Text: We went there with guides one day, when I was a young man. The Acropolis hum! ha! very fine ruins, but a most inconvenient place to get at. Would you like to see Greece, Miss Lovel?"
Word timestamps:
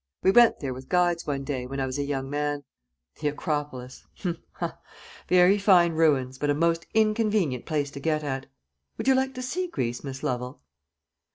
We 0.23 0.31
went 0.31 0.59
there 0.61 0.73
with 0.73 0.89
guides 0.89 1.27
one 1.27 1.43
day, 1.43 1.67
when 1.67 1.79
I 1.79 1.85
was 1.85 1.99
a 1.99 2.03
young 2.03 2.27
man. 2.27 2.63
The 3.19 3.27
Acropolis 3.27 4.03
hum! 4.17 4.39
ha! 4.53 4.79
very 5.27 5.59
fine 5.59 5.91
ruins, 5.93 6.39
but 6.39 6.49
a 6.49 6.55
most 6.55 6.87
inconvenient 6.95 7.67
place 7.67 7.91
to 7.91 7.99
get 7.99 8.23
at. 8.23 8.47
Would 8.97 9.07
you 9.07 9.13
like 9.13 9.35
to 9.35 9.43
see 9.43 9.67
Greece, 9.67 10.03
Miss 10.03 10.23
Lovel?" 10.23 10.59